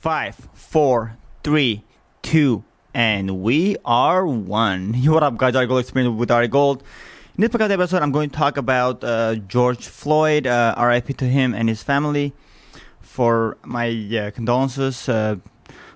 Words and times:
Five, 0.00 0.48
four, 0.54 1.18
three, 1.44 1.84
two, 2.22 2.64
and 2.94 3.42
we 3.42 3.76
are 3.84 4.26
one. 4.26 4.94
What 5.04 5.22
up, 5.22 5.36
guys? 5.36 5.54
Ari 5.54 5.66
Gold 5.66 5.80
Experience 5.80 6.18
with 6.18 6.30
Ari 6.30 6.48
Gold. 6.48 6.82
In 7.36 7.42
this 7.42 7.50
podcast 7.50 7.70
episode, 7.70 8.00
I'm 8.00 8.10
going 8.10 8.30
to 8.30 8.34
talk 8.34 8.56
about 8.56 9.04
uh, 9.04 9.34
George 9.34 9.86
Floyd, 9.86 10.46
uh, 10.46 10.74
RIP 10.78 11.18
to 11.18 11.26
him 11.26 11.52
and 11.52 11.68
his 11.68 11.82
family. 11.82 12.32
For 13.02 13.58
my 13.62 13.90
uh, 13.90 14.30
condolences, 14.30 15.06
uh, 15.06 15.36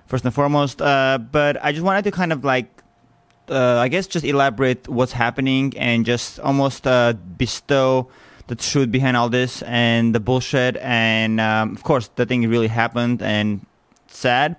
first 0.05 0.23
and 0.23 0.31
foremost. 0.31 0.83
Uh, 0.83 1.17
but 1.17 1.57
I 1.65 1.71
just 1.71 1.83
wanted 1.83 2.03
to 2.03 2.11
kind 2.11 2.31
of 2.31 2.45
like, 2.45 2.69
uh, 3.49 3.79
I 3.79 3.87
guess, 3.87 4.05
just 4.05 4.23
elaborate 4.23 4.87
what's 4.87 5.13
happening 5.13 5.73
and 5.77 6.05
just 6.05 6.39
almost 6.41 6.83
bestow 7.39 8.07
the 8.45 8.55
truth 8.55 8.91
behind 8.91 9.17
all 9.17 9.29
this 9.29 9.63
and 9.63 10.13
the 10.13 10.19
bullshit. 10.19 10.77
And 10.77 11.41
um, 11.41 11.71
of 11.71 11.81
course, 11.81 12.11
the 12.13 12.27
thing 12.27 12.47
really 12.47 12.67
happened 12.67 13.23
and 13.23 13.65
sad 14.15 14.55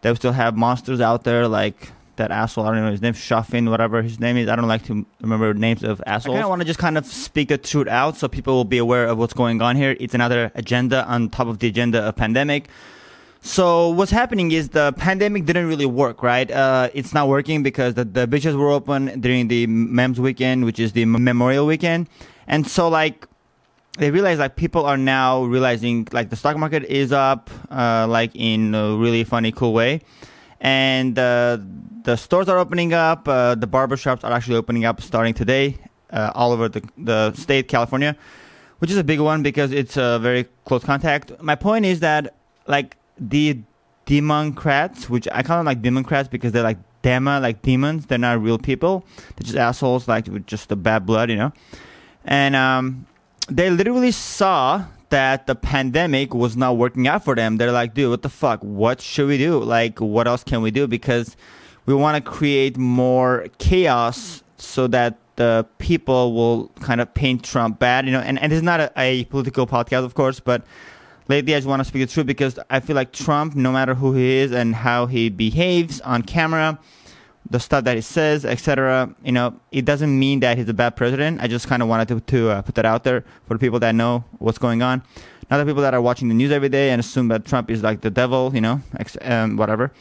that 0.00 0.10
we 0.10 0.16
still 0.16 0.32
have 0.32 0.56
monsters 0.56 1.00
out 1.00 1.24
there 1.24 1.48
like 1.48 1.92
that 2.16 2.30
asshole. 2.30 2.66
I 2.66 2.74
don't 2.74 2.84
know 2.84 2.90
his 2.90 3.02
name, 3.02 3.14
Shuffin, 3.14 3.70
whatever 3.70 4.02
his 4.02 4.20
name 4.20 4.36
is. 4.36 4.48
I 4.48 4.56
don't 4.56 4.68
like 4.68 4.84
to 4.86 5.06
remember 5.20 5.54
names 5.54 5.82
of 5.82 6.02
assholes. 6.06 6.34
I 6.34 6.38
kind 6.38 6.44
of 6.44 6.50
want 6.50 6.60
to 6.62 6.66
just 6.66 6.78
kind 6.78 6.98
of 6.98 7.06
speak 7.06 7.48
the 7.48 7.58
truth 7.58 7.88
out 7.88 8.16
so 8.16 8.28
people 8.28 8.54
will 8.54 8.64
be 8.64 8.78
aware 8.78 9.06
of 9.06 9.18
what's 9.18 9.32
going 9.34 9.62
on 9.62 9.76
here. 9.76 9.96
It's 9.98 10.14
another 10.14 10.52
agenda 10.54 11.04
on 11.06 11.30
top 11.30 11.46
of 11.46 11.60
the 11.60 11.68
agenda 11.68 12.02
of 12.02 12.16
pandemic. 12.16 12.68
So 13.40 13.90
what's 13.90 14.10
happening 14.10 14.50
is 14.50 14.70
the 14.70 14.92
pandemic 14.94 15.44
didn't 15.44 15.68
really 15.68 15.86
work, 15.86 16.22
right? 16.22 16.50
Uh, 16.50 16.90
it's 16.92 17.14
not 17.14 17.28
working 17.28 17.62
because 17.62 17.94
the, 17.94 18.04
the 18.04 18.26
beaches 18.26 18.56
were 18.56 18.70
open 18.70 19.20
during 19.20 19.48
the 19.48 19.66
MEMS 19.68 20.18
weekend, 20.18 20.64
which 20.64 20.80
is 20.80 20.92
the 20.92 21.04
Memorial 21.04 21.64
weekend. 21.64 22.08
And 22.48 22.66
so 22.66 22.88
like 22.88 23.26
they 23.98 24.10
realize 24.10 24.38
like 24.38 24.56
people 24.56 24.86
are 24.86 24.96
now 24.96 25.44
realizing 25.44 26.06
like 26.12 26.30
the 26.30 26.36
stock 26.36 26.56
market 26.56 26.84
is 26.84 27.12
up 27.12 27.50
uh, 27.70 28.06
like 28.08 28.30
in 28.34 28.74
a 28.74 28.96
really 28.96 29.24
funny 29.24 29.52
cool 29.52 29.72
way. 29.72 30.00
And 30.60 31.18
uh, 31.18 31.58
the 32.02 32.16
stores 32.16 32.48
are 32.48 32.58
opening 32.58 32.92
up 32.94 33.28
uh, 33.28 33.54
the 33.54 33.66
barbershops 33.66 34.24
are 34.24 34.32
actually 34.32 34.56
opening 34.56 34.84
up 34.84 35.00
starting 35.00 35.34
today 35.34 35.76
uh, 36.10 36.32
all 36.34 36.52
over 36.52 36.68
the, 36.68 36.82
the 36.96 37.32
state 37.34 37.68
california 37.68 38.16
which 38.78 38.90
is 38.90 38.96
a 38.96 39.04
big 39.04 39.20
one 39.20 39.42
because 39.42 39.72
it's 39.72 39.96
a 39.96 40.18
very 40.20 40.46
close 40.64 40.84
contact. 40.84 41.32
My 41.42 41.54
point 41.54 41.84
is 41.84 42.00
that 42.00 42.34
like 42.66 42.96
the 43.18 43.60
democrats 44.06 45.10
which 45.10 45.28
i 45.32 45.42
call 45.42 45.58
them 45.58 45.66
like 45.66 45.82
democrats 45.82 46.28
because 46.28 46.52
they're 46.52 46.62
like 46.62 46.78
dema 47.02 47.40
like 47.42 47.62
demons. 47.62 48.06
They're 48.06 48.18
not 48.18 48.40
real 48.42 48.58
people. 48.58 49.04
They're 49.36 49.44
just 49.44 49.56
assholes 49.56 50.08
like 50.08 50.26
with 50.26 50.46
just 50.46 50.68
the 50.68 50.76
bad 50.76 51.06
blood 51.06 51.30
you 51.30 51.36
know? 51.36 51.52
And 52.24 52.56
um 52.56 53.06
they 53.48 53.70
literally 53.70 54.12
saw 54.12 54.84
that 55.10 55.46
the 55.46 55.54
pandemic 55.54 56.34
was 56.34 56.56
not 56.56 56.76
working 56.76 57.08
out 57.08 57.24
for 57.24 57.34
them. 57.34 57.56
They're 57.56 57.72
like, 57.72 57.94
dude, 57.94 58.10
what 58.10 58.22
the 58.22 58.28
fuck? 58.28 58.60
What 58.60 59.00
should 59.00 59.28
we 59.28 59.38
do? 59.38 59.58
Like, 59.58 60.00
what 60.00 60.28
else 60.28 60.44
can 60.44 60.60
we 60.60 60.70
do? 60.70 60.86
Because 60.86 61.36
we 61.86 61.94
want 61.94 62.22
to 62.22 62.30
create 62.30 62.76
more 62.76 63.46
chaos 63.58 64.42
so 64.58 64.86
that 64.88 65.16
the 65.36 65.66
people 65.78 66.34
will 66.34 66.68
kind 66.80 67.00
of 67.00 67.14
paint 67.14 67.44
Trump 67.44 67.78
bad, 67.78 68.04
you 68.04 68.12
know. 68.12 68.20
And, 68.20 68.38
and 68.38 68.52
it's 68.52 68.62
not 68.62 68.80
a, 68.80 68.92
a 68.96 69.24
political 69.26 69.66
podcast, 69.66 70.04
of 70.04 70.14
course, 70.14 70.40
but 70.40 70.62
lately 71.28 71.54
I 71.54 71.58
just 71.58 71.68
want 71.68 71.80
to 71.80 71.84
speak 71.84 72.06
the 72.06 72.12
truth 72.12 72.26
because 72.26 72.58
I 72.68 72.80
feel 72.80 72.96
like 72.96 73.12
Trump, 73.12 73.54
no 73.54 73.72
matter 73.72 73.94
who 73.94 74.12
he 74.14 74.36
is 74.36 74.52
and 74.52 74.74
how 74.74 75.06
he 75.06 75.30
behaves 75.30 76.00
on 76.02 76.22
camera, 76.22 76.78
the 77.50 77.60
stuff 77.60 77.84
that 77.84 77.96
he 77.96 78.00
says, 78.00 78.44
etc. 78.44 79.14
You 79.24 79.32
know, 79.32 79.58
it 79.72 79.84
doesn't 79.84 80.18
mean 80.18 80.40
that 80.40 80.58
he's 80.58 80.68
a 80.68 80.74
bad 80.74 80.96
president. 80.96 81.40
I 81.40 81.46
just 81.46 81.66
kind 81.66 81.82
of 81.82 81.88
wanted 81.88 82.08
to, 82.08 82.20
to 82.20 82.50
uh, 82.50 82.62
put 82.62 82.74
that 82.74 82.84
out 82.84 83.04
there 83.04 83.24
for 83.46 83.54
the 83.54 83.58
people 83.58 83.78
that 83.80 83.94
know 83.94 84.24
what's 84.38 84.58
going 84.58 84.82
on. 84.82 85.02
Not 85.50 85.58
the 85.58 85.64
people 85.64 85.82
that 85.82 85.94
are 85.94 86.02
watching 86.02 86.28
the 86.28 86.34
news 86.34 86.52
every 86.52 86.68
day 86.68 86.90
and 86.90 87.00
assume 87.00 87.28
that 87.28 87.46
Trump 87.46 87.70
is 87.70 87.82
like 87.82 88.02
the 88.02 88.10
devil, 88.10 88.54
you 88.54 88.60
know, 88.60 88.82
ex- 88.98 89.16
um, 89.22 89.56
whatever. 89.56 89.92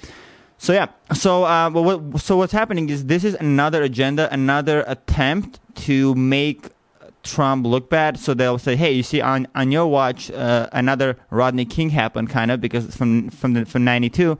So 0.57 0.73
yeah, 0.73 0.87
so 1.13 1.43
uh, 1.45 1.69
what, 1.69 2.19
so 2.19 2.35
what's 2.35 2.51
happening 2.51 2.89
is 2.89 3.05
this 3.05 3.23
is 3.23 3.36
another 3.36 3.83
agenda, 3.83 4.31
another 4.33 4.83
attempt 4.87 5.59
to 5.86 6.15
make 6.15 6.69
Trump 7.23 7.65
look 7.65 7.89
bad. 7.89 8.17
So 8.17 8.33
they'll 8.33 8.57
say, 8.57 8.75
"Hey, 8.75 8.91
you 8.91 9.03
see, 9.03 9.21
on 9.21 9.47
on 9.53 9.71
your 9.71 9.87
watch, 9.87 10.31
uh, 10.31 10.67
another 10.71 11.17
Rodney 11.30 11.65
King 11.65 11.91
happened, 11.91 12.30
kind 12.30 12.49
of 12.49 12.59
because 12.59 12.95
from 12.95 13.30
from 13.30 13.53
the, 13.53 13.65
from 13.65 13.83
'92." 13.83 14.37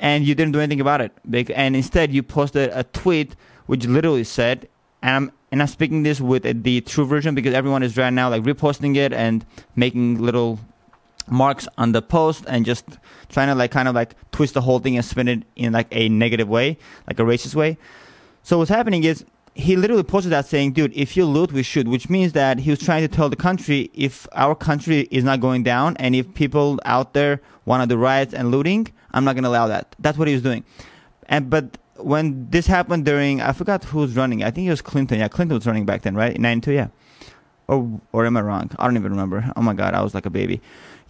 And 0.00 0.24
you 0.24 0.34
didn't 0.34 0.52
do 0.52 0.58
anything 0.58 0.80
about 0.80 1.00
it. 1.00 1.12
And 1.54 1.76
instead, 1.76 2.12
you 2.12 2.22
posted 2.22 2.70
a 2.72 2.82
tweet 2.82 3.36
which 3.66 3.86
literally 3.86 4.24
said, 4.24 4.68
and 5.02 5.14
I'm, 5.14 5.32
and 5.52 5.62
I'm 5.62 5.68
speaking 5.68 6.02
this 6.02 6.20
with 6.20 6.42
the 6.64 6.80
true 6.80 7.06
version 7.06 7.34
because 7.34 7.54
everyone 7.54 7.82
is 7.82 7.96
right 7.96 8.12
now 8.12 8.28
like 8.28 8.42
reposting 8.42 8.96
it 8.96 9.12
and 9.12 9.44
making 9.76 10.20
little 10.20 10.58
marks 11.28 11.68
on 11.78 11.92
the 11.92 12.02
post 12.02 12.44
and 12.48 12.64
just 12.64 12.84
trying 13.28 13.48
to 13.48 13.54
like 13.54 13.70
kind 13.70 13.86
of 13.86 13.94
like 13.94 14.14
twist 14.32 14.54
the 14.54 14.60
whole 14.60 14.80
thing 14.80 14.96
and 14.96 15.04
spin 15.04 15.28
it 15.28 15.42
in 15.54 15.72
like 15.72 15.86
a 15.92 16.08
negative 16.08 16.48
way, 16.48 16.76
like 17.06 17.18
a 17.20 17.22
racist 17.22 17.54
way. 17.54 17.78
So 18.42 18.58
what's 18.58 18.70
happening 18.70 19.04
is 19.04 19.24
he 19.54 19.76
literally 19.76 20.02
posted 20.02 20.32
that 20.32 20.46
saying, 20.46 20.72
dude, 20.72 20.92
if 20.94 21.16
you 21.16 21.24
loot, 21.24 21.52
we 21.52 21.62
should, 21.62 21.88
which 21.88 22.08
means 22.08 22.32
that 22.32 22.60
he 22.60 22.70
was 22.70 22.78
trying 22.78 23.02
to 23.02 23.08
tell 23.08 23.28
the 23.28 23.36
country 23.36 23.90
if 23.92 24.26
our 24.32 24.54
country 24.54 25.08
is 25.10 25.24
not 25.24 25.40
going 25.40 25.62
down 25.62 25.96
and 25.98 26.14
if 26.14 26.32
people 26.34 26.80
out 26.84 27.12
there 27.12 27.40
want 27.66 27.82
to 27.82 27.94
do 27.94 28.00
riots 28.00 28.32
and 28.32 28.50
looting, 28.50 28.88
I'm 29.12 29.24
not 29.24 29.34
going 29.34 29.44
to 29.44 29.50
allow 29.50 29.68
that. 29.68 29.94
That's 29.98 30.18
what 30.18 30.28
he 30.28 30.34
was 30.34 30.42
doing. 30.42 30.64
And, 31.26 31.50
but 31.50 31.78
when 31.96 32.48
this 32.50 32.66
happened 32.66 33.04
during, 33.04 33.40
I 33.40 33.52
forgot 33.52 33.84
who 33.84 33.98
was 33.98 34.16
running. 34.16 34.42
I 34.42 34.50
think 34.50 34.66
it 34.66 34.70
was 34.70 34.82
Clinton. 34.82 35.18
Yeah, 35.18 35.28
Clinton 35.28 35.56
was 35.56 35.66
running 35.66 35.86
back 35.86 36.02
then, 36.02 36.14
right? 36.14 36.34
In 36.34 36.42
92, 36.42 36.72
yeah. 36.72 36.88
Or, 37.68 38.00
or 38.12 38.26
am 38.26 38.36
I 38.36 38.40
wrong? 38.40 38.70
I 38.78 38.84
don't 38.84 38.96
even 38.96 39.12
remember. 39.12 39.52
Oh 39.54 39.62
my 39.62 39.74
God, 39.74 39.94
I 39.94 40.02
was 40.02 40.14
like 40.14 40.26
a 40.26 40.30
baby. 40.30 40.60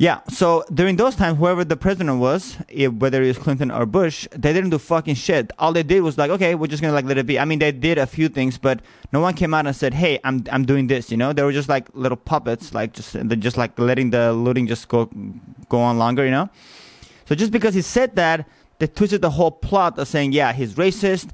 Yeah, 0.00 0.20
so 0.30 0.64
during 0.72 0.96
those 0.96 1.14
times, 1.14 1.38
whoever 1.38 1.62
the 1.62 1.76
president 1.76 2.20
was, 2.20 2.56
whether 2.74 3.22
it 3.22 3.26
was 3.26 3.36
Clinton 3.36 3.70
or 3.70 3.84
Bush, 3.84 4.26
they 4.30 4.54
didn't 4.54 4.70
do 4.70 4.78
fucking 4.78 5.14
shit. 5.14 5.52
All 5.58 5.74
they 5.74 5.82
did 5.82 6.00
was 6.00 6.16
like, 6.16 6.30
okay, 6.30 6.54
we're 6.54 6.68
just 6.68 6.80
gonna 6.80 6.94
like 6.94 7.04
let 7.04 7.18
it 7.18 7.26
be. 7.26 7.38
I 7.38 7.44
mean, 7.44 7.58
they 7.58 7.70
did 7.70 7.98
a 7.98 8.06
few 8.06 8.30
things, 8.30 8.56
but 8.56 8.80
no 9.12 9.20
one 9.20 9.34
came 9.34 9.52
out 9.52 9.66
and 9.66 9.76
said, 9.76 9.92
hey, 9.92 10.18
I'm 10.24 10.42
I'm 10.50 10.64
doing 10.64 10.86
this. 10.86 11.10
You 11.10 11.18
know, 11.18 11.34
they 11.34 11.42
were 11.42 11.52
just 11.52 11.68
like 11.68 11.86
little 11.92 12.16
puppets, 12.16 12.72
like 12.72 12.94
just 12.94 13.14
just 13.40 13.58
like 13.58 13.78
letting 13.78 14.08
the 14.08 14.32
looting 14.32 14.66
just 14.66 14.88
go 14.88 15.10
go 15.68 15.80
on 15.80 15.98
longer. 15.98 16.24
You 16.24 16.30
know, 16.30 16.48
so 17.30 17.36
just 17.36 17.52
because 17.52 17.74
he 17.74 17.80
said 17.80 18.16
that, 18.16 18.44
they 18.80 18.88
twisted 18.88 19.22
the 19.22 19.30
whole 19.30 19.52
plot 19.52 19.96
of 20.00 20.08
saying, 20.08 20.32
yeah, 20.32 20.52
he's 20.52 20.74
racist. 20.74 21.28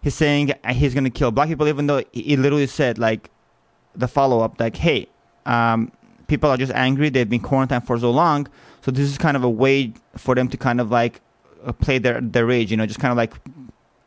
He's 0.00 0.14
saying 0.14 0.52
he's 0.70 0.94
gonna 0.94 1.10
kill 1.10 1.32
black 1.32 1.48
people, 1.48 1.66
even 1.66 1.88
though 1.88 2.04
he 2.12 2.36
literally 2.36 2.68
said 2.68 2.98
like 2.98 3.30
the 3.96 4.06
follow 4.06 4.42
up, 4.42 4.60
like, 4.60 4.76
hey. 4.76 5.08
Um, 5.44 5.90
people 6.28 6.48
are 6.48 6.56
just 6.56 6.70
angry. 6.72 7.08
They've 7.08 7.28
been 7.28 7.40
quarantined 7.40 7.84
for 7.84 7.98
so 7.98 8.12
long. 8.12 8.46
So 8.82 8.92
this 8.92 9.10
is 9.10 9.18
kind 9.18 9.36
of 9.36 9.42
a 9.42 9.50
way 9.50 9.92
for 10.16 10.36
them 10.36 10.46
to 10.50 10.56
kind 10.56 10.80
of 10.80 10.92
like 10.92 11.20
uh, 11.64 11.72
play 11.72 11.98
their 11.98 12.20
their 12.20 12.46
rage. 12.46 12.70
You 12.70 12.76
know, 12.76 12.86
just 12.86 13.00
kind 13.00 13.10
of 13.10 13.18
like 13.18 13.34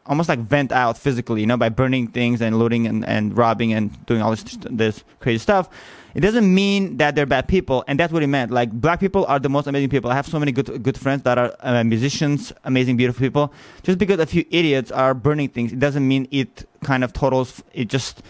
almost 0.06 0.30
like 0.30 0.40
vent 0.40 0.72
out 0.72 0.98
physically. 0.98 1.42
You 1.42 1.48
know, 1.48 1.58
by 1.58 1.68
burning 1.68 2.08
things 2.08 2.42
and 2.42 2.58
looting 2.58 2.88
and, 2.88 3.06
and 3.06 3.38
robbing 3.38 3.74
and 3.74 4.06
doing 4.06 4.22
all 4.22 4.32
this 4.32 4.44
this 4.62 5.04
crazy 5.20 5.40
stuff. 5.40 5.68
It 6.16 6.22
doesn't 6.22 6.54
mean 6.54 6.98
that 6.98 7.16
they're 7.16 7.26
bad 7.26 7.48
people, 7.48 7.84
and 7.88 8.00
that's 8.00 8.14
what 8.14 8.22
he 8.22 8.28
meant. 8.28 8.52
Like 8.52 8.72
black 8.72 9.00
people 9.00 9.26
are 9.26 9.40
the 9.40 9.50
most 9.50 9.66
amazing 9.66 9.90
people. 9.90 10.12
I 10.12 10.16
have 10.16 10.28
so 10.28 10.40
many 10.40 10.52
good 10.52 10.84
good 10.84 10.98
friends 10.98 11.24
that 11.24 11.38
are 11.38 11.56
uh, 11.62 11.84
musicians, 11.84 12.54
amazing, 12.64 12.98
beautiful 12.98 13.20
people. 13.20 13.54
Just 13.82 13.98
because 13.98 14.20
a 14.20 14.26
few 14.26 14.46
idiots 14.52 14.92
are 14.92 15.14
burning 15.14 15.50
things, 15.50 15.74
it 15.74 15.80
doesn't 15.80 16.08
mean 16.08 16.28
it 16.32 16.68
kind 16.84 17.04
of 17.04 17.14
totals. 17.14 17.64
It 17.74 17.88
just 17.88 18.22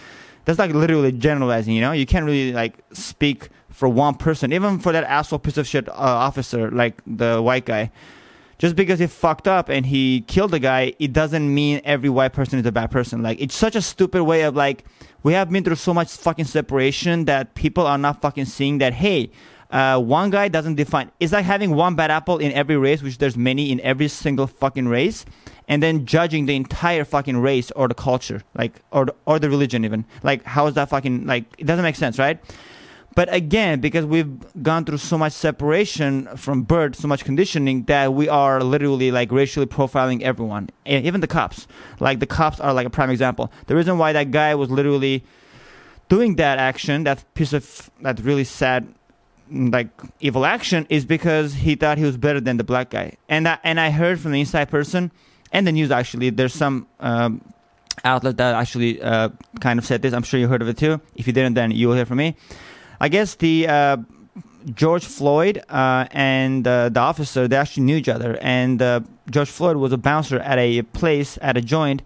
that's 0.45 0.59
like 0.59 0.73
literally 0.73 1.11
generalizing. 1.11 1.75
You 1.75 1.81
know, 1.81 1.91
you 1.91 2.05
can't 2.05 2.25
really 2.25 2.53
like 2.53 2.79
speak 2.93 3.49
for 3.69 3.89
one 3.89 4.15
person, 4.15 4.53
even 4.53 4.79
for 4.79 4.91
that 4.91 5.03
asshole 5.03 5.39
piece 5.39 5.57
of 5.57 5.67
shit 5.67 5.89
uh, 5.89 5.93
officer, 5.93 6.71
like 6.71 7.01
the 7.05 7.41
white 7.41 7.65
guy. 7.65 7.91
Just 8.57 8.75
because 8.75 8.99
he 8.99 9.07
fucked 9.07 9.47
up 9.47 9.69
and 9.69 9.85
he 9.85 10.21
killed 10.21 10.53
a 10.53 10.59
guy, 10.59 10.93
it 10.99 11.11
doesn't 11.11 11.53
mean 11.53 11.81
every 11.83 12.09
white 12.09 12.33
person 12.33 12.59
is 12.59 12.65
a 12.65 12.71
bad 12.71 12.91
person. 12.91 13.21
Like, 13.21 13.41
it's 13.41 13.55
such 13.55 13.75
a 13.75 13.81
stupid 13.81 14.23
way 14.23 14.43
of 14.43 14.55
like, 14.55 14.85
we 15.23 15.33
have 15.33 15.49
been 15.49 15.63
through 15.63 15.75
so 15.75 15.93
much 15.93 16.11
fucking 16.11 16.45
separation 16.45 17.25
that 17.25 17.55
people 17.55 17.85
are 17.85 17.97
not 17.97 18.21
fucking 18.21 18.45
seeing 18.45 18.77
that, 18.77 18.93
hey, 18.93 19.31
uh, 19.73 19.99
one 19.99 20.29
guy 20.29 20.47
doesn't 20.47 20.75
define. 20.75 21.11
It's 21.19 21.33
like 21.33 21.45
having 21.45 21.73
one 21.75 21.95
bad 21.95 22.11
apple 22.11 22.37
in 22.37 22.51
every 22.51 22.77
race, 22.77 23.01
which 23.01 23.17
there's 23.17 23.35
many 23.35 23.71
in 23.71 23.81
every 23.81 24.07
single 24.07 24.45
fucking 24.45 24.87
race, 24.87 25.25
and 25.67 25.81
then 25.81 26.05
judging 26.05 26.45
the 26.45 26.55
entire 26.55 27.03
fucking 27.03 27.37
race 27.37 27.71
or 27.71 27.87
the 27.87 27.95
culture, 27.95 28.43
like 28.53 28.79
or 28.91 29.07
or 29.25 29.39
the 29.39 29.49
religion 29.49 29.83
even. 29.83 30.05
Like, 30.21 30.43
how 30.43 30.67
is 30.67 30.75
that 30.75 30.89
fucking 30.89 31.25
like? 31.25 31.45
It 31.57 31.65
doesn't 31.65 31.81
make 31.81 31.95
sense, 31.95 32.19
right? 32.19 32.39
But 33.15 33.33
again, 33.33 33.79
because 33.79 34.05
we've 34.05 34.63
gone 34.63 34.85
through 34.85 34.97
so 34.97 35.17
much 35.17 35.33
separation 35.33 36.27
from 36.35 36.63
birth, 36.63 36.95
so 36.95 37.07
much 37.07 37.23
conditioning 37.23 37.83
that 37.83 38.13
we 38.13 38.27
are 38.27 38.63
literally 38.63 39.11
like 39.11 39.31
racially 39.31 39.65
profiling 39.65 40.21
everyone, 40.21 40.69
even 40.85 41.21
the 41.21 41.27
cops. 41.27 41.67
Like 41.99 42.19
the 42.19 42.25
cops 42.25 42.59
are 42.59 42.73
like 42.73 42.87
a 42.87 42.89
prime 42.89 43.09
example. 43.11 43.51
The 43.67 43.75
reason 43.75 43.97
why 43.97 44.13
that 44.13 44.31
guy 44.31 44.55
was 44.55 44.71
literally 44.71 45.23
doing 46.09 46.37
that 46.37 46.57
action, 46.57 47.03
that 47.03 47.23
piece 47.35 47.53
of 47.53 47.91
that 48.01 48.19
really 48.19 48.45
sad, 48.45 48.91
like 49.51 49.89
evil 50.19 50.45
action, 50.45 50.87
is 50.89 51.05
because 51.05 51.53
he 51.53 51.75
thought 51.75 51.99
he 51.99 52.05
was 52.05 52.17
better 52.17 52.41
than 52.41 52.57
the 52.57 52.63
black 52.63 52.89
guy. 52.89 53.17
And 53.29 53.47
I, 53.47 53.59
and 53.63 53.79
I 53.79 53.91
heard 53.91 54.19
from 54.19 54.31
the 54.31 54.39
inside 54.39 54.69
person 54.69 55.11
and 55.51 55.67
the 55.67 55.71
news 55.71 55.91
actually. 55.91 56.29
There's 56.29 56.53
some. 56.53 56.87
Um, 56.99 57.41
outlet 58.03 58.37
that 58.37 58.55
actually 58.55 58.99
uh, 59.01 59.29
kind 59.61 59.77
of 59.77 59.85
said 59.85 60.01
this. 60.01 60.13
I'm 60.13 60.23
sure 60.23 60.39
you 60.39 60.47
heard 60.47 60.63
of 60.63 60.67
it 60.67 60.77
too. 60.77 60.99
If 61.15 61.27
you 61.27 61.31
didn't, 61.31 61.53
then 61.53 61.69
you 61.69 61.87
will 61.87 61.95
hear 61.95 62.07
from 62.07 62.17
me 62.17 62.35
I 63.03 63.09
guess 63.09 63.35
the 63.35 63.67
uh, 63.67 63.97
George 64.73 65.03
Floyd 65.03 65.61
uh, 65.67 66.07
and 66.11 66.65
uh, 66.65 66.87
the 66.87 67.01
officer 67.01 67.49
they 67.49 67.57
actually 67.57 67.83
knew 67.83 67.97
each 67.97 68.07
other, 68.07 68.37
and 68.41 68.81
uh, 68.81 69.01
George 69.29 69.49
Floyd 69.49 69.75
was 69.75 69.91
a 69.91 69.97
bouncer 69.97 70.39
at 70.39 70.57
a 70.57 70.83
place 70.83 71.37
at 71.41 71.57
a 71.57 71.61
joint 71.61 72.01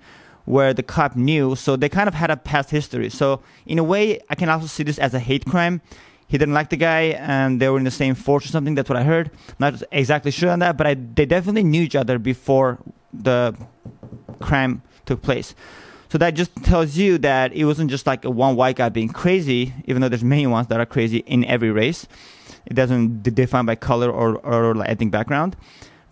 where 0.46 0.74
the 0.74 0.82
cop 0.82 1.16
knew, 1.16 1.56
so 1.56 1.76
they 1.76 1.88
kind 1.88 2.08
of 2.08 2.16
had 2.16 2.32
a 2.32 2.36
past 2.36 2.72
history. 2.72 3.12
So 3.12 3.44
in 3.68 3.78
a 3.78 3.84
way, 3.84 4.22
I 4.32 4.34
can 4.34 4.50
also 4.50 4.66
see 4.66 4.82
this 4.82 4.98
as 4.98 5.14
a 5.14 5.20
hate 5.20 5.46
crime. 5.46 5.82
He 6.28 6.40
didn't 6.40 6.56
like 6.56 6.72
the 6.72 6.78
guy, 6.78 7.02
and 7.20 7.62
they 7.62 7.70
were 7.70 7.78
in 7.78 7.84
the 7.84 7.92
same 7.92 8.16
force 8.16 8.46
or 8.46 8.48
something. 8.48 8.74
That's 8.74 8.90
what 8.90 8.98
I 8.98 9.04
heard. 9.04 9.30
Not 9.60 9.84
exactly 9.92 10.32
sure 10.32 10.50
on 10.50 10.58
that, 10.66 10.78
but 10.78 10.88
I, 10.88 10.96
they 10.96 11.28
definitely 11.28 11.64
knew 11.64 11.84
each 11.84 11.96
other 11.96 12.18
before 12.18 12.80
the 13.14 13.56
crime 14.40 14.82
took 15.06 15.22
place. 15.22 15.54
So 16.10 16.18
that 16.18 16.36
just 16.36 16.56
tells 16.64 16.98
you 16.98 17.18
that 17.20 17.54
it 17.54 17.66
wasn't 17.66 17.90
just 17.90 18.08
like 18.08 18.24
one 18.24 18.56
white 18.56 18.78
guy 18.78 18.90
being 18.90 19.10
crazy, 19.10 19.74
even 19.86 20.02
though 20.02 20.10
there's 20.10 20.24
many 20.24 20.48
ones 20.48 20.68
that 20.68 20.80
are 20.80 20.86
crazy 20.86 21.18
in 21.20 21.44
every 21.46 21.72
race. 21.72 22.08
It 22.66 22.74
doesn't 22.74 23.24
define 23.24 23.66
by 23.66 23.76
color 23.76 24.10
or, 24.10 24.38
or 24.38 24.76
like 24.76 24.90
ethnic 24.90 25.12
background, 25.12 25.56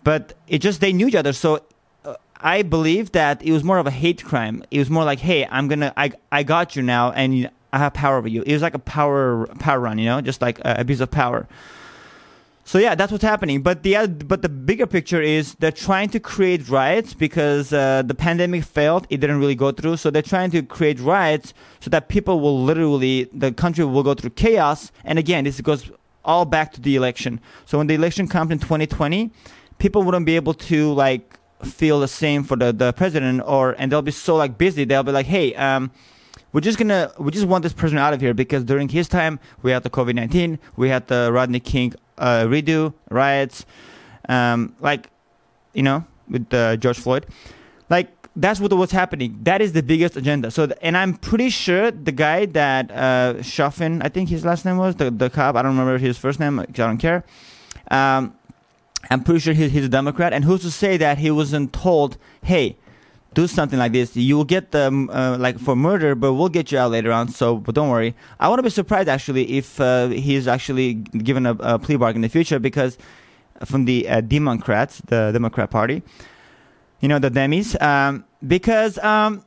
but 0.04 0.34
it 0.48 0.58
just 0.58 0.80
they 0.80 0.92
knew 0.92 1.08
each 1.08 1.14
other. 1.14 1.32
So 1.32 1.62
uh, 2.04 2.14
I 2.40 2.62
believe 2.62 3.12
that 3.12 3.42
it 3.42 3.52
was 3.52 3.64
more 3.64 3.78
of 3.78 3.86
a 3.86 3.90
hate 3.90 4.24
crime. 4.24 4.62
It 4.70 4.78
was 4.78 4.90
more 4.90 5.04
like, 5.04 5.18
hey, 5.18 5.46
I'm 5.50 5.68
gonna, 5.68 5.92
I, 5.96 6.12
I 6.32 6.42
got 6.42 6.76
you 6.76 6.82
now, 6.82 7.12
and 7.12 7.50
I 7.72 7.78
have 7.78 7.94
power 7.94 8.16
over 8.16 8.28
you. 8.28 8.42
It 8.42 8.52
was 8.52 8.62
like 8.62 8.74
a 8.74 8.78
power, 8.78 9.46
power 9.58 9.80
run, 9.80 9.98
you 9.98 10.06
know, 10.06 10.20
just 10.20 10.40
like 10.40 10.58
a 10.60 10.76
abuse 10.78 11.00
of 11.00 11.10
power. 11.10 11.46
So 12.66 12.78
yeah, 12.78 12.96
that's 12.96 13.12
what's 13.12 13.22
happening. 13.22 13.62
But 13.62 13.84
the 13.84 13.94
other, 13.94 14.12
but 14.12 14.42
the 14.42 14.48
bigger 14.48 14.88
picture 14.88 15.22
is 15.22 15.54
they're 15.60 15.70
trying 15.70 16.08
to 16.08 16.18
create 16.18 16.68
riots 16.68 17.14
because 17.14 17.72
uh, 17.72 18.02
the 18.04 18.14
pandemic 18.14 18.64
failed. 18.64 19.06
It 19.08 19.18
didn't 19.18 19.38
really 19.38 19.54
go 19.54 19.70
through. 19.70 19.98
So 19.98 20.10
they're 20.10 20.20
trying 20.20 20.50
to 20.50 20.62
create 20.64 20.98
riots 20.98 21.54
so 21.78 21.90
that 21.90 22.08
people 22.08 22.40
will 22.40 22.60
literally 22.60 23.30
the 23.32 23.52
country 23.52 23.84
will 23.84 24.02
go 24.02 24.14
through 24.14 24.30
chaos. 24.30 24.90
And 25.04 25.16
again, 25.16 25.44
this 25.44 25.60
goes 25.60 25.92
all 26.24 26.44
back 26.44 26.72
to 26.72 26.80
the 26.80 26.96
election. 26.96 27.38
So 27.66 27.78
when 27.78 27.86
the 27.86 27.94
election 27.94 28.26
comes 28.26 28.50
in 28.50 28.58
2020, 28.58 29.30
people 29.78 30.02
wouldn't 30.02 30.26
be 30.26 30.34
able 30.34 30.54
to 30.54 30.92
like 30.92 31.38
feel 31.62 32.00
the 32.00 32.08
same 32.08 32.42
for 32.42 32.56
the, 32.56 32.72
the 32.72 32.92
president 32.94 33.42
or 33.46 33.76
and 33.78 33.92
they'll 33.92 34.02
be 34.02 34.10
so 34.10 34.34
like 34.34 34.58
busy. 34.58 34.84
They'll 34.84 35.04
be 35.04 35.12
like, 35.12 35.26
hey, 35.26 35.54
um, 35.54 35.92
we're 36.52 36.62
just 36.62 36.78
gonna 36.78 37.12
we 37.16 37.30
just 37.30 37.46
want 37.46 37.62
this 37.62 37.72
person 37.72 37.96
out 37.96 38.12
of 38.12 38.20
here 38.20 38.34
because 38.34 38.64
during 38.64 38.88
his 38.88 39.06
time 39.06 39.38
we 39.62 39.70
had 39.70 39.84
the 39.84 39.90
COVID 39.90 40.16
nineteen, 40.16 40.58
we 40.74 40.88
had 40.88 41.06
the 41.06 41.30
Rodney 41.32 41.60
King 41.60 41.94
uh, 42.18 42.44
redo 42.44 42.94
riots, 43.10 43.64
um, 44.28 44.74
like 44.80 45.10
you 45.72 45.82
know 45.82 46.04
with 46.28 46.52
uh, 46.52 46.76
George 46.76 46.98
Floyd, 46.98 47.26
like 47.90 48.08
that's 48.36 48.60
what 48.60 48.72
was 48.72 48.90
happening. 48.90 49.38
That 49.42 49.62
is 49.62 49.72
the 49.72 49.82
biggest 49.82 50.16
agenda. 50.16 50.50
So, 50.50 50.68
and 50.82 50.96
I'm 50.96 51.14
pretty 51.14 51.48
sure 51.48 51.90
the 51.90 52.12
guy 52.12 52.46
that 52.46 52.90
uh, 52.90 53.34
I 53.38 54.08
think 54.08 54.28
his 54.28 54.44
last 54.44 54.64
name 54.64 54.76
was 54.76 54.96
the 54.96 55.10
the 55.10 55.30
cop. 55.30 55.56
I 55.56 55.62
don't 55.62 55.76
remember 55.76 55.98
his 55.98 56.18
first 56.18 56.38
name. 56.38 56.60
I 56.60 56.66
don't 56.66 56.98
care. 56.98 57.24
Um, 57.90 58.34
I'm 59.10 59.22
pretty 59.22 59.40
sure 59.40 59.54
he, 59.54 59.68
he's 59.68 59.84
a 59.84 59.88
Democrat. 59.88 60.32
And 60.32 60.44
who's 60.44 60.62
to 60.62 60.70
say 60.70 60.96
that 60.96 61.18
he 61.18 61.30
wasn't 61.30 61.72
told, 61.72 62.18
hey, 62.42 62.76
do 63.36 63.46
something 63.46 63.78
like 63.78 63.92
this, 63.92 64.16
you 64.16 64.34
will 64.36 64.50
get 64.56 64.72
them 64.72 65.10
uh, 65.10 65.36
like 65.38 65.58
for 65.58 65.76
murder, 65.76 66.14
but 66.14 66.32
we'll 66.32 66.48
get 66.48 66.72
you 66.72 66.78
out 66.78 66.90
later 66.90 67.12
on. 67.12 67.28
So, 67.28 67.58
but 67.58 67.74
don't 67.74 67.90
worry. 67.90 68.16
I 68.40 68.48
want 68.48 68.58
to 68.60 68.62
be 68.62 68.70
surprised 68.70 69.08
actually 69.08 69.58
if 69.58 69.78
uh, 69.78 70.08
he's 70.08 70.48
actually 70.48 70.94
given 70.94 71.44
a, 71.44 71.52
a, 71.60 71.78
plea 71.78 71.96
bargain 71.96 72.16
in 72.16 72.22
the 72.22 72.30
future 72.30 72.58
because 72.58 72.96
from 73.64 73.84
the 73.84 74.08
uh, 74.08 74.22
Democrats, 74.22 75.02
the 75.06 75.30
Democrat 75.32 75.70
Party, 75.70 76.02
you 77.00 77.08
know, 77.08 77.18
the 77.18 77.28
Demis, 77.28 77.78
um, 77.82 78.24
because 78.46 78.96
um, 78.98 79.44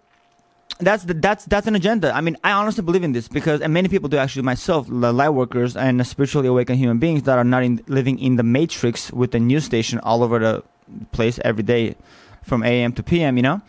that's 0.80 1.04
the, 1.06 1.16
that's 1.16 1.46
that's 1.46 1.66
an 1.66 1.76
agenda. 1.76 2.16
I 2.16 2.22
mean, 2.22 2.38
I 2.44 2.52
honestly 2.52 2.84
believe 2.84 3.04
in 3.04 3.14
this 3.14 3.28
because, 3.28 3.60
and 3.60 3.74
many 3.74 3.90
people 3.90 4.08
do 4.08 4.18
actually. 4.18 4.44
Myself, 4.44 4.86
the 4.88 5.12
light 5.12 5.30
workers 5.30 5.76
and 5.76 6.06
spiritually 6.06 6.48
awakened 6.48 6.78
human 6.78 7.00
beings 7.00 7.24
that 7.24 7.40
are 7.40 7.44
not 7.44 7.64
in, 7.64 7.84
living 7.88 8.20
in 8.20 8.36
the 8.36 8.44
matrix 8.44 9.12
with 9.12 9.32
the 9.32 9.40
news 9.40 9.66
station 9.66 9.98
all 10.04 10.22
over 10.22 10.38
the 10.38 10.64
place 11.12 11.40
every 11.44 11.64
day 11.64 11.96
from 12.44 12.64
AM 12.64 12.94
to 12.94 13.04
PM, 13.04 13.38
you 13.38 13.44
know? 13.44 13.62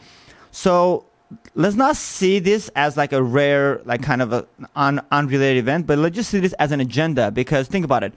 So 0.51 1.07
let's 1.55 1.77
not 1.77 1.97
see 1.97 2.39
this 2.39 2.69
as 2.75 2.97
like 2.97 3.13
a 3.13 3.23
rare, 3.23 3.81
like 3.85 4.03
kind 4.03 4.23
of 4.23 4.33
an 4.33 4.47
un- 4.77 5.01
unrelated 5.11 5.59
event, 5.59 5.87
but 5.87 5.99
let's 5.99 6.17
just 6.17 6.31
see 6.31 6.41
this 6.41 6.53
as 6.55 6.73
an 6.73 6.81
agenda 6.81 7.31
because 7.31 7.69
think 7.69 7.85
about 7.85 8.03
it. 8.03 8.13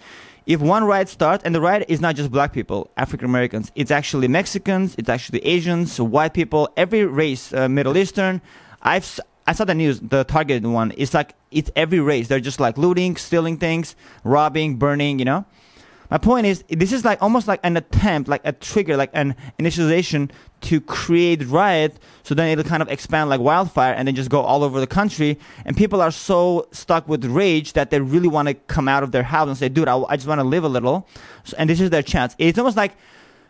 If 0.45 0.59
one 0.59 0.83
riot 0.83 1.07
starts, 1.07 1.43
and 1.45 1.55
the 1.55 1.61
riot 1.61 1.85
is 1.87 2.01
not 2.01 2.15
just 2.15 2.29
black 2.29 2.51
people, 2.51 2.89
African 2.97 3.25
Americans, 3.25 3.71
it's 3.75 3.91
actually 3.91 4.27
Mexicans, 4.27 4.93
it's 4.97 5.07
actually 5.07 5.39
Asians, 5.45 6.01
white 6.01 6.33
people, 6.33 6.69
every 6.75 7.05
race, 7.05 7.53
uh, 7.53 7.69
Middle 7.69 7.95
Eastern. 7.97 8.41
I've 8.81 9.19
I 9.45 9.53
saw 9.53 9.65
the 9.65 9.75
news, 9.75 9.99
the 9.99 10.23
targeted 10.23 10.65
one. 10.65 10.93
It's 10.97 11.13
like 11.13 11.35
it's 11.51 11.69
every 11.75 11.99
race. 11.99 12.27
They're 12.27 12.39
just 12.39 12.59
like 12.59 12.77
looting, 12.77 13.15
stealing 13.15 13.57
things, 13.57 13.95
robbing, 14.23 14.77
burning, 14.77 15.19
you 15.19 15.25
know. 15.25 15.45
My 16.09 16.17
point 16.17 16.45
is, 16.45 16.63
this 16.69 16.91
is 16.91 17.05
like 17.05 17.21
almost 17.21 17.47
like 17.47 17.59
an 17.63 17.77
attempt, 17.77 18.29
like 18.29 18.41
a 18.43 18.51
trigger, 18.51 18.97
like 18.97 19.09
an 19.13 19.35
initialization 19.59 20.29
to 20.61 20.79
create 20.81 21.45
riot. 21.47 21.97
So 22.23 22.35
then 22.35 22.49
it'll 22.49 22.63
kind 22.63 22.81
of 22.81 22.89
expand 22.89 23.29
like 23.29 23.39
wildfire 23.39 23.93
and 23.93 24.07
then 24.07 24.15
just 24.15 24.29
go 24.29 24.41
all 24.41 24.63
over 24.63 24.79
the 24.79 24.87
country. 24.87 25.39
And 25.65 25.75
people 25.75 26.01
are 26.01 26.11
so 26.11 26.67
stuck 26.71 27.07
with 27.07 27.25
rage 27.25 27.73
that 27.73 27.89
they 27.89 27.99
really 27.99 28.27
want 28.27 28.47
to 28.47 28.53
come 28.53 28.87
out 28.87 29.03
of 29.03 29.11
their 29.11 29.23
house 29.23 29.47
and 29.47 29.57
say, 29.57 29.69
dude, 29.69 29.87
I, 29.87 30.01
I 30.09 30.15
just 30.15 30.27
want 30.27 30.39
to 30.39 30.45
live 30.45 30.63
a 30.63 30.69
little. 30.69 31.07
So, 31.43 31.55
and 31.57 31.69
this 31.69 31.81
is 31.81 31.89
their 31.89 32.03
chance. 32.03 32.35
It's 32.37 32.57
almost 32.57 32.77
like 32.77 32.93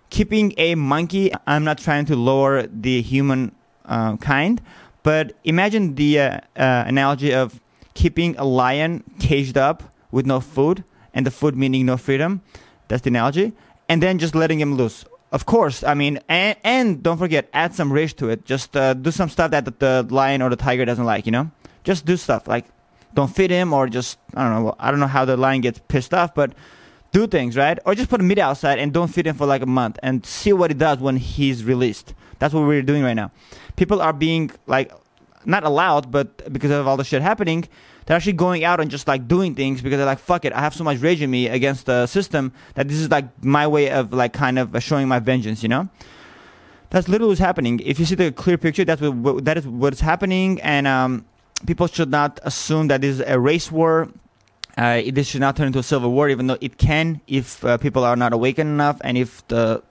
keeping 0.10 0.54
a 0.58 0.76
monkey. 0.76 1.32
I'm 1.48 1.64
not 1.64 1.78
trying 1.80 2.06
to 2.06 2.16
lower 2.16 2.68
the 2.68 3.02
human 3.02 3.54
uh, 3.86 4.18
kind, 4.18 4.62
but 5.02 5.36
imagine 5.44 5.96
the 5.96 6.20
uh, 6.20 6.24
uh, 6.56 6.84
analogy 6.88 7.34
of 7.34 7.60
keeping 7.94 8.36
a 8.38 8.46
lion 8.46 9.04
caged 9.20 9.58
up 9.58 9.84
with 10.12 10.26
no 10.26 10.40
food 10.40 10.84
and 11.14 11.26
the 11.26 11.32
food 11.32 11.56
meaning 11.56 11.86
no 11.86 11.98
freedom. 11.98 12.42
That's 12.88 13.04
the 13.04 13.10
analogy. 13.10 13.54
And 13.90 14.02
then 14.02 14.20
just 14.20 14.36
letting 14.36 14.60
him 14.60 14.76
loose. 14.76 15.06
Of 15.32 15.46
course, 15.46 15.84
I 15.84 15.96
mean, 15.96 16.20
and, 16.30 16.56
and 16.64 17.02
don't 17.02 17.18
forget, 17.18 17.50
add 17.54 17.74
some 17.74 17.92
rage 17.92 18.16
to 18.18 18.30
it. 18.30 18.46
Just 18.46 18.78
uh, 18.78 18.94
do 18.94 19.10
some 19.10 19.30
stuff 19.30 19.52
that 19.52 19.80
the, 19.80 20.06
lion 20.10 20.42
or 20.42 20.50
the 20.50 20.56
tiger 20.56 20.86
doesn't 20.86 21.06
like, 21.06 21.26
you 21.26 21.32
know? 21.32 21.50
Just 21.84 22.06
do 22.06 22.18
stuff 22.18 22.48
like 22.48 22.66
don't 23.14 23.34
feed 23.36 23.50
him 23.50 23.74
or 23.74 23.88
just, 23.88 24.20
I 24.36 24.44
don't 24.44 24.64
know, 24.64 24.76
I 24.80 24.92
don't 24.92 25.00
know 25.00 25.08
how 25.08 25.26
the 25.26 25.38
lion 25.38 25.62
gets 25.62 25.80
pissed 25.88 26.14
off, 26.14 26.34
but 26.34 26.54
do 27.12 27.28
things, 27.28 27.56
right? 27.58 27.78
Or 27.86 27.96
just 27.96 28.10
put 28.10 28.22
meat 28.22 28.40
outside 28.40 28.80
and 28.80 28.94
don't 28.94 29.08
feed 29.08 29.28
him 29.28 29.36
for 29.36 29.46
like 29.46 29.62
a 29.62 29.68
month 29.68 30.00
and 30.04 30.26
see 30.26 30.54
what 30.54 30.72
he 30.72 30.76
does 30.76 31.00
when 31.00 31.18
he's 31.18 31.64
released. 31.64 32.14
That's 32.40 32.54
what 32.54 32.66
we're 32.66 32.82
doing 32.82 33.04
right 33.04 33.14
now. 33.14 33.32
People 33.76 34.02
are 34.02 34.14
being 34.14 34.52
like, 34.68 34.92
not 35.46 35.64
allowed, 35.64 36.12
but 36.12 36.52
because 36.52 36.72
of 36.72 36.88
all 36.88 36.98
the 36.98 37.04
shit 37.04 37.22
happening, 37.22 37.68
they're 38.06 38.18
actually 38.18 38.34
going 38.34 38.64
out 38.64 38.80
and 38.80 38.92
just 38.92 39.08
like 39.08 39.28
doing 39.28 39.56
things 39.56 39.82
because 39.82 39.98
they're 39.98 40.06
like, 40.06 40.20
fuck 40.20 40.46
it, 40.46 40.54
I 40.54 40.60
have 40.60 40.74
so 40.74 40.84
much 40.84 41.00
rage 41.00 41.22
in 41.22 41.32
me 41.32 41.48
against 41.48 41.86
the 41.86 42.08
system 42.08 42.52
that 42.76 42.88
this 42.88 42.98
is 42.98 43.10
like 43.10 43.44
my 43.44 43.68
way 43.68 43.90
of 43.92 44.14
like 44.14 44.34
kind 44.34 44.60
of 44.60 44.82
showing 44.84 45.08
my 45.08 45.20
vengeance, 45.20 45.64
you 45.64 45.70
know? 45.70 45.90
That's 46.90 47.08
literally 47.08 47.32
what's 47.32 47.40
happening. 47.40 47.80
If 47.80 48.00
you 48.00 48.06
see 48.06 48.16
the 48.16 48.32
clear 48.32 48.58
picture, 48.58 48.86
that's 48.86 49.02
what, 49.02 49.46
that 49.46 49.58
is 49.58 49.68
what's 49.68 50.00
happening, 50.00 50.62
and 50.62 50.86
um, 50.86 51.26
people 51.66 51.88
should 51.88 52.12
not 52.12 52.40
assume 52.44 52.88
that 52.90 53.02
this 53.02 53.16
is 53.16 53.24
a 53.26 53.40
race 53.40 53.72
war. 53.72 54.10
Uh, 54.78 55.02
this 55.12 55.28
should 55.28 55.42
not 55.42 55.56
turn 55.56 55.68
into 55.68 55.80
a 55.80 55.84
civil 55.84 56.12
war, 56.12 56.30
even 56.30 56.46
though 56.48 56.58
it 56.62 56.78
can 56.78 57.20
if 57.28 57.66
uh, 57.66 57.78
people 57.78 58.04
are 58.04 58.16
not 58.16 58.32
awakened 58.32 58.70
enough 58.70 59.00
and 59.04 59.18
if 59.18 59.48
the 59.48 59.82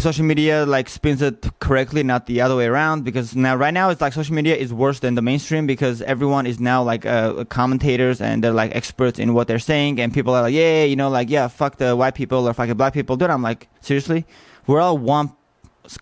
social 0.00 0.24
media 0.24 0.66
like 0.66 0.88
spins 0.88 1.22
it 1.22 1.46
correctly, 1.60 2.02
not 2.02 2.26
the 2.26 2.40
other 2.40 2.56
way 2.56 2.66
around. 2.66 3.04
Because 3.04 3.36
now, 3.36 3.54
right 3.54 3.72
now, 3.72 3.90
it's 3.90 4.00
like 4.00 4.12
social 4.12 4.34
media 4.34 4.56
is 4.56 4.72
worse 4.72 4.98
than 5.00 5.14
the 5.14 5.22
mainstream 5.22 5.66
because 5.66 6.02
everyone 6.02 6.46
is 6.46 6.58
now 6.58 6.82
like 6.82 7.06
uh, 7.06 7.44
commentators 7.44 8.20
and 8.20 8.42
they're 8.42 8.52
like 8.52 8.74
experts 8.74 9.18
in 9.18 9.34
what 9.34 9.46
they're 9.46 9.58
saying, 9.58 10.00
and 10.00 10.12
people 10.12 10.34
are 10.34 10.42
like, 10.42 10.54
yeah, 10.54 10.82
you 10.84 10.96
know, 10.96 11.08
like 11.08 11.30
yeah, 11.30 11.46
fuck 11.46 11.76
the 11.76 11.94
white 11.94 12.14
people 12.14 12.48
or 12.48 12.54
fuck 12.54 12.68
the 12.68 12.74
black 12.74 12.92
people. 12.92 13.16
Dude, 13.16 13.30
I'm 13.30 13.42
like, 13.42 13.68
seriously, 13.80 14.26
we're 14.66 14.80
all 14.80 14.98
one 14.98 15.32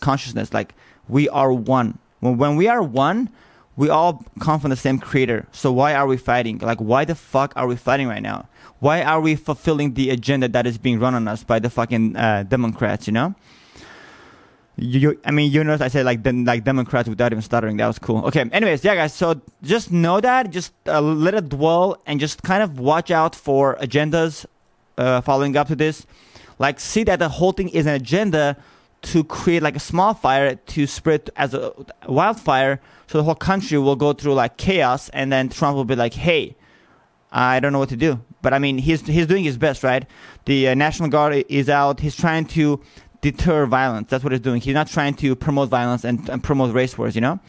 consciousness. 0.00 0.54
Like 0.54 0.74
we 1.08 1.28
are 1.28 1.52
one. 1.52 1.98
When 2.20 2.38
when 2.38 2.56
we 2.56 2.68
are 2.68 2.82
one, 2.82 3.28
we 3.76 3.90
all 3.90 4.24
come 4.40 4.58
from 4.58 4.70
the 4.70 4.76
same 4.76 4.98
creator. 4.98 5.46
So 5.52 5.70
why 5.70 5.94
are 5.94 6.06
we 6.06 6.16
fighting? 6.16 6.58
Like, 6.58 6.78
why 6.78 7.04
the 7.04 7.14
fuck 7.14 7.52
are 7.56 7.66
we 7.66 7.76
fighting 7.76 8.08
right 8.08 8.22
now? 8.22 8.48
Why 8.78 9.02
are 9.02 9.20
we 9.20 9.36
fulfilling 9.36 9.94
the 9.94 10.10
agenda 10.10 10.48
that 10.48 10.66
is 10.66 10.78
being 10.78 10.98
run 10.98 11.14
on 11.14 11.28
us 11.28 11.44
by 11.44 11.58
the 11.58 11.68
fucking 11.68 12.16
uh, 12.16 12.44
Democrats? 12.44 13.06
You 13.06 13.12
know 13.12 13.34
you, 14.78 15.18
I 15.24 15.30
mean, 15.30 15.50
you 15.50 15.64
notice 15.64 15.80
I 15.80 15.88
said 15.88 16.04
like 16.04 16.22
the, 16.22 16.32
like 16.32 16.64
Democrats 16.64 17.08
without 17.08 17.32
even 17.32 17.42
stuttering. 17.42 17.78
That 17.78 17.86
was 17.86 17.98
cool. 17.98 18.24
Okay. 18.26 18.44
Anyways, 18.52 18.84
yeah, 18.84 18.94
guys. 18.94 19.14
So 19.14 19.40
just 19.62 19.90
know 19.90 20.20
that, 20.20 20.50
just 20.50 20.72
uh, 20.86 21.00
let 21.00 21.34
it 21.34 21.48
dwell, 21.48 22.00
and 22.06 22.20
just 22.20 22.42
kind 22.42 22.62
of 22.62 22.78
watch 22.78 23.10
out 23.10 23.34
for 23.34 23.76
agendas 23.76 24.44
uh, 24.98 25.22
following 25.22 25.56
up 25.56 25.68
to 25.68 25.76
this. 25.76 26.06
Like, 26.58 26.80
see 26.80 27.04
that 27.04 27.18
the 27.18 27.28
whole 27.28 27.52
thing 27.52 27.68
is 27.70 27.86
an 27.86 27.94
agenda 27.94 28.56
to 29.02 29.24
create 29.24 29.62
like 29.62 29.76
a 29.76 29.80
small 29.80 30.14
fire 30.14 30.54
to 30.56 30.86
spread 30.86 31.30
as 31.36 31.54
a 31.54 31.72
wildfire, 32.08 32.80
so 33.06 33.18
the 33.18 33.24
whole 33.24 33.34
country 33.34 33.78
will 33.78 33.96
go 33.96 34.12
through 34.12 34.34
like 34.34 34.56
chaos, 34.56 35.08
and 35.10 35.32
then 35.32 35.48
Trump 35.48 35.76
will 35.76 35.84
be 35.84 35.96
like, 35.96 36.14
"Hey, 36.14 36.56
I 37.32 37.60
don't 37.60 37.72
know 37.72 37.78
what 37.78 37.90
to 37.90 37.96
do." 37.96 38.20
But 38.42 38.52
I 38.52 38.58
mean, 38.58 38.78
he's 38.78 39.06
he's 39.06 39.26
doing 39.26 39.44
his 39.44 39.56
best, 39.56 39.82
right? 39.82 40.06
The 40.44 40.68
uh, 40.68 40.74
National 40.74 41.08
Guard 41.08 41.44
is 41.48 41.68
out. 41.68 42.00
He's 42.00 42.16
trying 42.16 42.44
to 42.46 42.80
deter 43.30 43.66
violence. 43.66 44.08
That's 44.10 44.22
what 44.22 44.32
he's 44.32 44.40
doing. 44.40 44.60
He's 44.60 44.74
not 44.74 44.86
trying 44.86 45.14
to 45.14 45.34
promote 45.34 45.68
violence 45.68 46.04
and, 46.04 46.28
and 46.28 46.42
promote 46.42 46.72
race 46.72 46.96
wars, 46.96 47.14
you 47.14 47.20
know? 47.20 47.40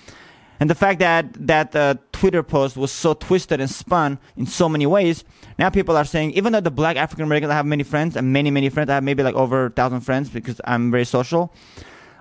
And 0.59 0.71
the 0.71 0.75
fact 0.75 0.99
that 0.99 1.33
that 1.47 1.75
uh, 1.75 1.95
Twitter 2.11 2.41
post 2.41 2.77
was 2.77 2.91
so 2.91 3.13
twisted 3.13 3.61
and 3.61 3.69
spun 3.69 4.17
in 4.35 4.47
so 4.47 4.67
many 4.67 4.87
ways, 4.87 5.23
now 5.59 5.69
people 5.69 5.95
are 5.95 6.05
saying, 6.05 6.31
even 6.31 6.51
though 6.51 6.61
the 6.61 6.71
black 6.71 6.97
African 6.97 7.25
Americans, 7.25 7.51
I 7.51 7.55
have 7.55 7.67
many 7.67 7.83
friends 7.83 8.15
and 8.15 8.33
many, 8.33 8.49
many 8.49 8.69
friends, 8.69 8.89
I 8.89 8.95
have 8.95 9.03
maybe 9.03 9.21
like 9.21 9.35
over 9.35 9.67
a 9.67 9.69
thousand 9.69 10.01
friends 10.01 10.31
because 10.31 10.59
I'm 10.65 10.89
very 10.89 11.05
social. 11.05 11.53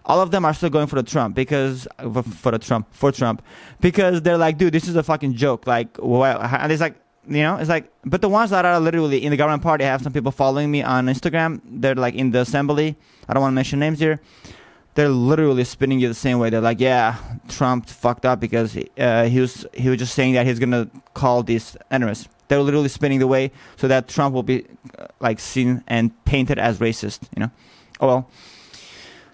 All 0.04 0.20
of 0.20 0.30
them 0.32 0.44
are 0.44 0.52
still 0.52 0.68
going 0.68 0.86
for 0.86 0.96
the 0.96 1.02
Trump 1.02 1.34
because 1.34 1.88
for 2.42 2.50
the 2.52 2.58
Trump 2.58 2.88
for 2.92 3.10
Trump 3.10 3.42
because 3.80 4.20
they're 4.20 4.38
like, 4.38 4.58
dude, 4.58 4.74
this 4.74 4.86
is 4.86 4.96
a 4.96 5.02
fucking 5.02 5.32
joke. 5.34 5.66
Like, 5.66 5.96
well, 5.98 6.38
and 6.42 6.70
it's 6.70 6.82
like, 6.82 6.96
you 7.28 7.42
know, 7.42 7.56
it's 7.56 7.68
like, 7.68 7.92
but 8.04 8.20
the 8.20 8.28
ones 8.28 8.50
that 8.50 8.64
are 8.64 8.80
literally 8.80 9.24
in 9.24 9.30
the 9.30 9.36
government 9.36 9.62
party, 9.62 9.84
I 9.84 9.88
have 9.88 10.02
some 10.02 10.12
people 10.12 10.32
following 10.32 10.70
me 10.70 10.82
on 10.82 11.06
Instagram. 11.06 11.60
They're 11.64 11.94
like 11.94 12.14
in 12.14 12.30
the 12.30 12.40
assembly. 12.40 12.96
I 13.28 13.34
don't 13.34 13.40
want 13.42 13.52
to 13.52 13.54
mention 13.54 13.78
names 13.78 13.98
here 13.98 14.20
they're 14.96 15.10
literally 15.10 15.62
spinning 15.62 16.00
you 16.00 16.08
the 16.08 16.14
same 16.14 16.38
way. 16.38 16.50
They're 16.50 16.60
like, 16.60 16.80
yeah, 16.80 17.18
Trump 17.48 17.86
fucked 17.86 18.24
up 18.24 18.40
because 18.40 18.76
uh, 18.98 19.24
he 19.24 19.40
was 19.40 19.66
he 19.74 19.88
was 19.88 19.98
just 19.98 20.14
saying 20.14 20.34
that 20.34 20.46
he's 20.46 20.58
gonna 20.58 20.90
call 21.14 21.42
these 21.42 21.76
enemies. 21.90 22.28
They're 22.48 22.62
literally 22.62 22.88
spinning 22.88 23.18
the 23.18 23.26
way 23.26 23.52
so 23.76 23.88
that 23.88 24.08
Trump 24.08 24.34
will 24.34 24.42
be 24.42 24.64
uh, 24.98 25.06
like 25.20 25.38
seen 25.38 25.84
and 25.86 26.12
painted 26.24 26.58
as 26.58 26.78
racist. 26.78 27.28
You 27.36 27.44
know, 27.44 27.50
oh 28.00 28.06
well. 28.06 28.30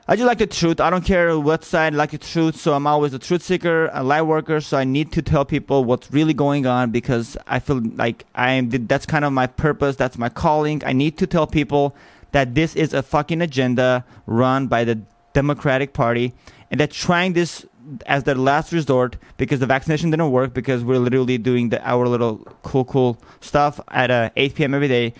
I 0.09 0.17
just 0.17 0.27
like 0.27 0.39
the 0.39 0.49
truth. 0.49 0.81
I 0.81 0.91
don't 0.91 1.05
care 1.05 1.39
what 1.39 1.63
side 1.65 1.95
I 1.95 1.97
like 1.97 2.11
the 2.11 2.19
truth. 2.19 2.57
So 2.57 2.75
I'm 2.75 2.89
always 2.89 3.15
a 3.15 3.21
truth 3.21 3.43
seeker, 3.43 3.89
a 3.93 4.03
light 4.03 4.23
worker. 4.23 4.61
So 4.61 4.77
I 4.77 4.83
need 4.83 5.13
to 5.13 5.23
tell 5.23 5.45
people 5.45 5.85
what's 5.85 6.11
really 6.11 6.35
going 6.35 6.67
on 6.67 6.91
because 6.91 7.37
I 7.47 7.61
feel 7.61 7.81
like 7.95 8.25
I'm. 8.35 8.69
That's 8.69 9.07
kind 9.07 9.25
of 9.25 9.33
my 9.33 9.47
purpose. 9.47 9.95
That's 9.95 10.19
my 10.19 10.29
calling. 10.29 10.83
I 10.85 10.93
need 10.93 11.19
to 11.19 11.27
tell 11.27 11.47
people 11.47 11.95
that 12.33 12.57
this 12.57 12.75
is 12.75 12.93
a 12.93 13.03
fucking 13.03 13.41
agenda 13.43 14.05
run 14.27 14.67
by 14.67 14.83
the 14.83 15.01
Democratic 15.35 15.93
Party, 15.93 16.33
and 16.71 16.81
they're 16.81 16.87
trying 16.89 17.35
this 17.35 17.65
as 18.07 18.25
their 18.25 18.35
last 18.35 18.73
resort 18.73 19.17
because 19.37 19.61
the 19.61 19.67
vaccination 19.67 20.11
didn't 20.11 20.31
work 20.31 20.53
because 20.53 20.83
we're 20.83 20.99
literally 20.99 21.39
doing 21.39 21.69
the 21.69 21.89
our 21.89 22.09
little 22.09 22.39
cool 22.63 22.85
cool 22.85 23.19
stuff 23.41 23.81
at 23.89 24.11
uh, 24.11 24.31
8 24.35 24.55
p.m. 24.55 24.75
every 24.75 24.89
day. 24.89 25.15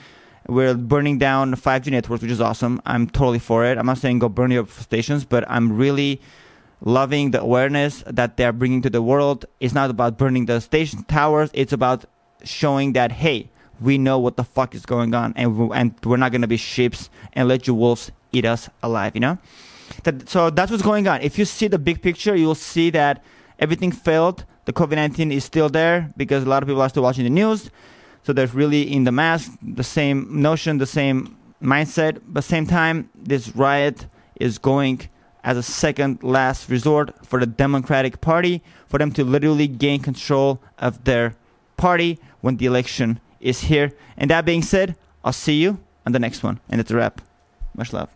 We're 0.49 0.75
burning 0.75 1.19
down 1.19 1.55
5G 1.55 1.91
networks, 1.91 2.23
which 2.23 2.31
is 2.31 2.41
awesome. 2.41 2.81
I'm 2.85 3.09
totally 3.09 3.39
for 3.39 3.65
it. 3.65 3.79
I'm 3.79 3.87
not 3.87 3.99
saying 3.99 4.19
go 4.19 4.29
burn 4.29 4.51
your 4.51 4.67
stations, 4.67 5.25
but 5.25 5.45
I'm 5.49 5.77
really 5.77 6.21
loving 6.81 7.31
the 7.31 7.41
awareness 7.41 8.03
that 8.07 8.37
they're 8.37 8.53
bringing 8.53 8.83
to 8.83 8.91
the 8.91 9.03
world. 9.03 9.45
It's 9.61 9.73
not 9.73 9.91
about 9.91 10.19
burning 10.19 10.47
the 10.47 10.61
station 10.61 11.05
towers. 11.05 11.51
It's 11.53 11.73
about 11.73 12.05
showing 12.45 12.93
that 12.95 13.13
hey, 13.13 13.51
we 13.81 13.99
know 13.99 14.19
what 14.19 14.37
the 14.37 14.45
fuck 14.45 14.75
is 14.75 14.85
going 14.85 15.15
on, 15.15 15.33
and 15.37 15.73
and 15.73 15.95
we're 16.05 16.17
not 16.17 16.33
gonna 16.33 16.49
be 16.49 16.57
sheep 16.57 16.95
and 17.33 17.49
let 17.49 17.67
you 17.67 17.75
wolves 17.75 18.11
eat 18.33 18.45
us 18.45 18.69
alive. 18.83 19.13
You 19.15 19.21
know. 19.21 19.39
That, 20.05 20.29
so 20.29 20.51
that's 20.51 20.71
what's 20.71 20.83
going 20.83 21.07
on. 21.07 21.21
If 21.21 21.39
you 21.39 21.45
see 21.45 21.69
the 21.69 21.79
big 21.79 22.03
picture, 22.03 22.35
you'll 22.35 22.55
see 22.55 22.91
that 22.91 23.23
everything 23.59 23.93
failed. 23.93 24.45
The 24.65 24.73
COVID 24.73 24.95
19 24.97 25.33
is 25.33 25.45
still 25.45 25.69
there 25.69 26.13
because 26.17 26.45
a 26.45 26.49
lot 26.49 26.63
of 26.63 26.69
people 26.69 26.83
are 26.83 26.89
still 26.89 27.03
watching 27.03 27.25
the 27.25 27.31
news. 27.31 27.71
So 28.23 28.33
they're 28.33 28.47
really 28.47 28.83
in 28.83 29.05
the 29.05 29.13
mask, 29.13 29.53
the 29.63 29.85
same 29.85 30.41
notion, 30.41 30.79
the 30.79 30.87
same 30.87 31.37
mindset. 31.63 32.21
But 32.27 32.45
same 32.45 32.67
time, 32.67 33.11
this 33.15 33.55
riot 33.57 34.07
is 34.37 34.59
going 34.59 35.09
as 35.45 35.57
a 35.57 35.63
second 35.63 36.23
last 36.23 36.69
resort 36.69 37.27
for 37.27 37.41
the 37.41 37.47
Democratic 37.47 38.21
Party 38.21 38.63
for 38.87 38.99
them 38.99 39.11
to 39.13 39.25
literally 39.25 39.67
gain 39.67 40.01
control 40.01 40.61
of 40.79 41.05
their 41.05 41.35
party 41.77 42.19
when 42.41 42.57
the 42.59 42.67
election 42.67 43.19
is 43.41 43.63
here. 43.63 43.93
And 44.17 44.31
that 44.31 44.45
being 44.45 44.63
said, 44.63 44.97
I'll 45.25 45.33
see 45.33 45.61
you 45.61 45.81
on 46.07 46.13
the 46.13 46.21
next 46.21 46.43
one. 46.43 46.61
And 46.69 46.81
it's 46.81 46.91
a 46.91 46.97
wrap. 46.97 47.21
Much 47.75 47.93
love. 47.93 48.09